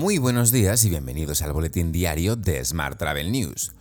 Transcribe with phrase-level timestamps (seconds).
[0.00, 3.72] Muy buenos días y bienvenidos al boletín diario de Smart Travel News.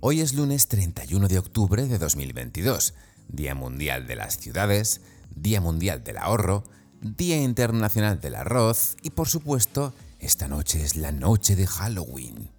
[0.00, 2.94] Hoy es lunes 31 de octubre de 2022,
[3.28, 5.02] Día Mundial de las Ciudades,
[5.36, 6.64] Día Mundial del Ahorro,
[7.02, 12.50] Día Internacional del Arroz y por supuesto, esta noche es la noche de Halloween.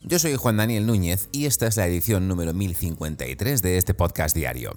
[0.00, 4.34] Yo soy Juan Daniel Núñez y esta es la edición número 1053 de este podcast
[4.34, 4.74] diario.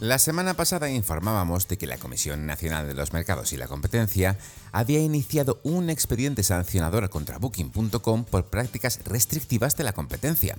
[0.04, 4.36] La semana pasada informábamos de que la Comisión Nacional de los Mercados y la Competencia
[4.70, 10.58] había iniciado un expediente sancionador contra Booking.com por prácticas restrictivas de la competencia.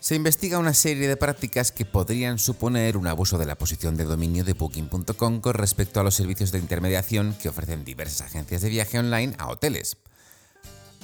[0.00, 4.04] Se investiga una serie de prácticas que podrían suponer un abuso de la posición de
[4.04, 8.70] dominio de Booking.com con respecto a los servicios de intermediación que ofrecen diversas agencias de
[8.70, 9.98] viaje online a hoteles.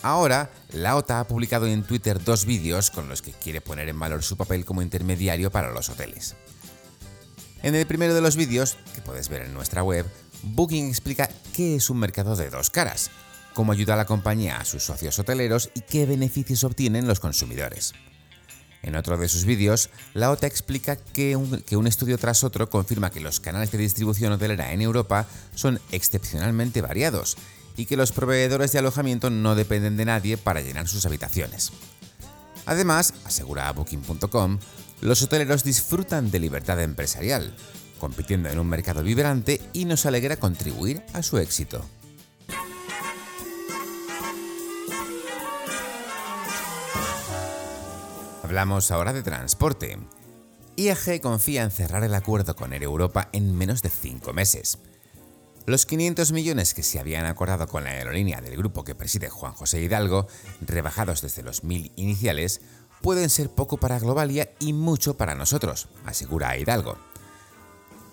[0.03, 3.99] Ahora, la OTA ha publicado en Twitter dos vídeos con los que quiere poner en
[3.99, 6.35] valor su papel como intermediario para los hoteles.
[7.63, 10.07] En el primero de los vídeos, que puedes ver en nuestra web,
[10.43, 13.11] Booking explica qué es un mercado de dos caras,
[13.55, 17.95] cómo ayuda a la compañía a sus socios hoteleros y qué beneficios obtienen los consumidores.
[18.83, 22.71] En otro de sus vídeos, la OTA explica que un, que un, estudio tras otro
[22.71, 27.37] confirma que los canales de distribución hotelera en Europa son excepcionalmente variados
[27.77, 31.73] y que los proveedores de alojamiento no dependen de nadie para llenar sus habitaciones.
[32.67, 34.59] Además, asegura Booking.com,
[35.01, 37.55] los hoteleros disfrutan de libertad empresarial,
[37.99, 41.85] compitiendo en un mercado vibrante y nos alegra contribuir a su éxito.
[48.43, 49.99] Hablamos ahora de transporte.
[50.77, 54.79] IAG confía en cerrar el acuerdo con Air Europa en menos de 5 meses.
[55.67, 59.53] Los 500 millones que se habían acordado con la aerolínea del grupo que preside Juan
[59.53, 60.29] José Hidalgo,
[60.61, 62.61] rebajados desde los 1.000 iniciales,
[63.03, 66.99] pueden ser poco para Globalia y mucho para nosotros, asegura Hidalgo.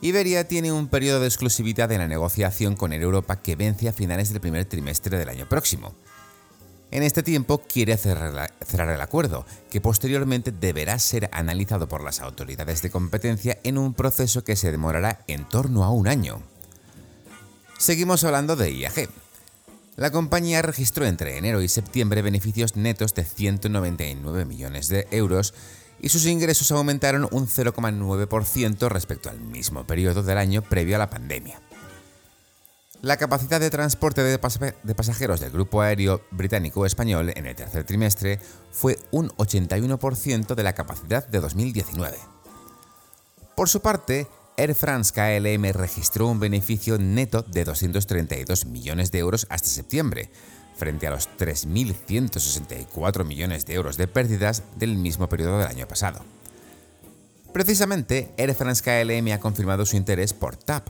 [0.02, 3.94] Iberia tiene un periodo de exclusividad en la negociación con Air Europa que vence a
[3.94, 5.94] finales del primer trimestre del año próximo.
[6.92, 12.82] En este tiempo quiere cerrar, el acuerdo, que posteriormente deberá ser analizado por las autoridades
[12.82, 16.44] de competencia en un proceso que se demorará en torno a un año.
[17.80, 19.10] Seguimos hablando de IAG.
[19.96, 25.54] La compañía registró entre enero y septiembre beneficios netos de 199 millones de euros
[26.00, 31.12] y sus ingresos aumentaron un 0,9% respecto al mismo periodo del año previo a la
[31.12, 31.62] pandemia.
[33.04, 38.40] La capacidad de transporte de, pasajeros del grupo aéreo británico-español en el tercer trimestre
[38.72, 42.18] fue un 81% de la capacidad de 2019.
[43.56, 49.48] Por su parte, Air France KLM registró un beneficio neto de 232 millones de euros
[49.50, 50.30] hasta septiembre,
[50.76, 56.24] frente a los 3.164 millones de euros de pérdidas del mismo periodo del año pasado.
[57.52, 60.90] Precisamente, Air France KLM ha confirmado su interés por TAP.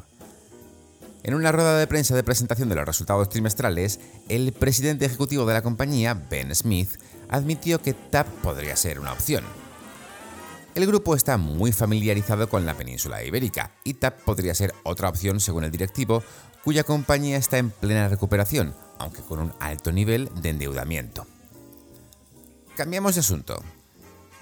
[1.23, 5.53] En una rueda de prensa de presentación de los resultados trimestrales, el presidente ejecutivo de
[5.53, 6.99] la compañía, Ben Smith,
[7.29, 9.62] admitió que TAP podría ser una opción
[10.75, 15.39] el grupo está muy familiarizado con la península ibérica y TAP podría ser otra opción
[15.39, 16.23] según el directivo,
[16.63, 21.27] cuya compañía está en plena recuperación, aunque con un alto nivel de endeudamiento.
[22.75, 23.61] Cambiamos de asunto.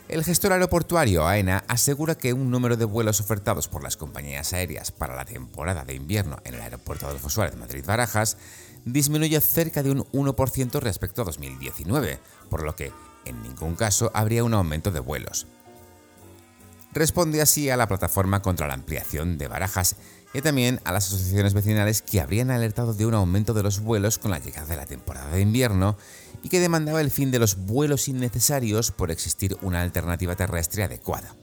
[0.07, 4.92] El gestor aeroportuario AENA asegura que un número de vuelos ofertados por las compañías aéreas
[4.92, 8.38] para la temporada de invierno en el aeropuerto Adolfo Suárez Madrid-Barajas
[8.86, 12.19] disminuye cerca de un 1% respecto a 2019,
[12.50, 12.92] por lo que
[13.25, 15.48] en ningún caso habría un aumento de vuelos.
[16.93, 19.95] Responde así a la plataforma contra la ampliación de Barajas
[20.33, 24.17] y también a las asociaciones vecinales que habrían alertado de un aumento de los vuelos
[24.17, 25.97] con la llegada de la temporada de invierno
[26.43, 31.35] y que demandaba el fin de los vuelos innecesarios por existir una alternativa terrestre adecuada.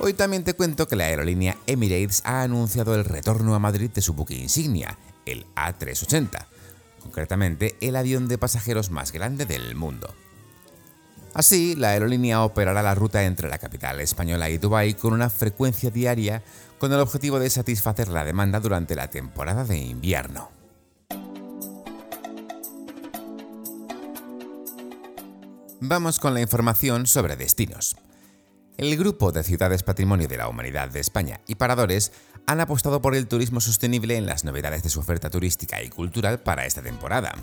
[0.00, 4.00] Hoy también te cuento que la aerolínea Emirates ha anunciado el retorno a Madrid de
[4.00, 6.46] su buque insignia, el A380,
[7.02, 10.14] concretamente el avión de pasajeros más grande del mundo.
[11.34, 15.90] Así, la aerolínea operará la ruta entre la capital española y Dubái con una frecuencia
[15.90, 16.42] diaria
[16.78, 20.50] con el objetivo de satisfacer la demanda durante la temporada de invierno.
[25.80, 27.96] Vamos con la información sobre destinos.
[28.76, 32.12] El Grupo de Ciudades Patrimonio de la Humanidad de España y Paradores
[32.46, 36.40] han apostado por el turismo sostenible en las novedades de su oferta turística y cultural
[36.40, 37.34] para esta temporada.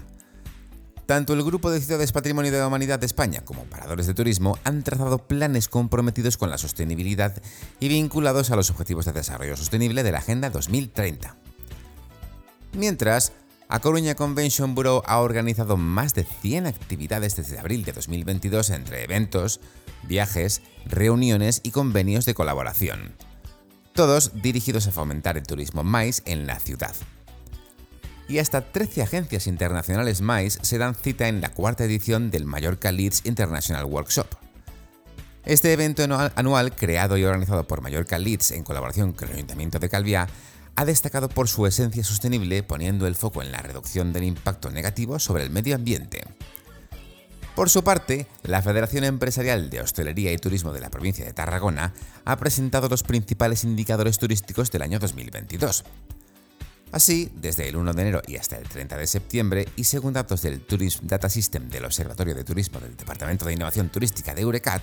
[1.07, 4.59] Tanto el Grupo de Ciudades Patrimonio de la Humanidad de España como Paradores de Turismo
[4.65, 7.41] han trazado planes comprometidos con la sostenibilidad
[7.79, 11.37] y vinculados a los Objetivos de Desarrollo Sostenible de la Agenda 2030.
[12.73, 13.31] Mientras,
[13.69, 19.05] a Coruña Convention Bureau ha organizado más de 100 actividades desde abril de 2022 entre
[19.05, 19.61] eventos,
[20.03, 23.15] viajes, reuniones y convenios de colaboración.
[23.93, 26.93] Todos dirigidos a fomentar el turismo MAIS en la ciudad.
[28.29, 32.91] Y hasta 13 agencias internacionales MAIS se dan cita en la cuarta edición del Mallorca
[32.91, 34.27] Leeds International Workshop.
[35.45, 36.03] Este evento
[36.35, 40.27] anual, creado y organizado por Mallorca Leeds en colaboración con el Ayuntamiento de Calviá,
[40.75, 45.19] ha destacado por su esencia sostenible poniendo el foco en la reducción del impacto negativo
[45.19, 46.25] sobre el medio ambiente.
[47.55, 51.93] Por su parte, la Federación Empresarial de Hostelería y Turismo de la provincia de Tarragona
[52.25, 55.83] ha presentado los principales indicadores turísticos del año 2022.
[56.91, 60.41] Así, desde el 1 de enero y hasta el 30 de septiembre, y según datos
[60.41, 64.81] del Tourism Data System del Observatorio de Turismo del Departamento de Innovación Turística de Eurecat,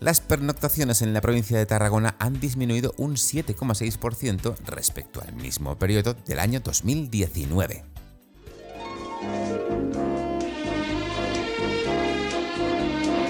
[0.00, 6.14] las pernoctaciones en la provincia de Tarragona han disminuido un 7,6% respecto al mismo periodo
[6.26, 7.84] del año 2019.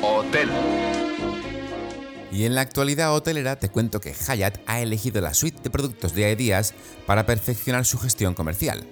[0.02, 0.87] Hotel.
[2.38, 6.14] Y en la actualidad hotelera te cuento que Hyatt ha elegido la suite de productos
[6.14, 6.72] de Ideas
[7.04, 8.86] para perfeccionar su gestión comercial.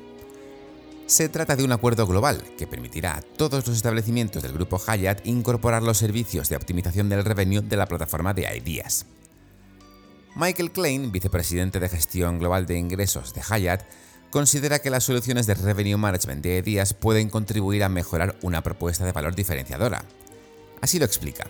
[1.06, 5.24] Se trata de un acuerdo global que permitirá a todos los establecimientos del grupo Hyatt
[5.28, 9.06] incorporar los servicios de optimización del revenue de la plataforma de Ideas.
[10.34, 13.84] Michael Klein, vicepresidente de gestión global de ingresos de Hyatt,
[14.30, 19.04] considera que las soluciones de revenue management de Ideas pueden contribuir a mejorar una propuesta
[19.04, 20.04] de valor diferenciadora.
[20.80, 21.46] Así lo explica.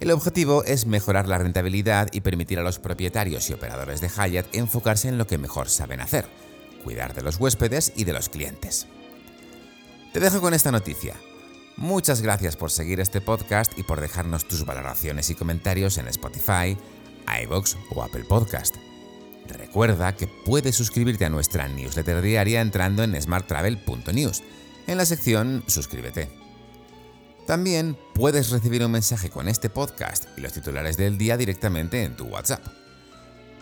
[0.00, 4.46] El objetivo es mejorar la rentabilidad y permitir a los propietarios y operadores de Hyatt
[4.54, 6.24] enfocarse en lo que mejor saben hacer,
[6.82, 8.86] cuidar de los huéspedes y de los clientes.
[10.14, 11.16] Te dejo con esta noticia.
[11.76, 16.78] Muchas gracias por seguir este podcast y por dejarnos tus valoraciones y comentarios en Spotify,
[17.44, 18.76] iVoox o Apple Podcast.
[19.46, 24.42] Recuerda que puedes suscribirte a nuestra newsletter diaria entrando en smarttravel.news,
[24.86, 26.39] en la sección Suscríbete.
[27.50, 32.14] También puedes recibir un mensaje con este podcast y los titulares del día directamente en
[32.14, 32.64] tu WhatsApp.